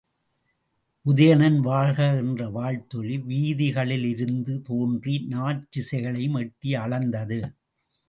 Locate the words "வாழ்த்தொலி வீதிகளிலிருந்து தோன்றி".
2.49-5.15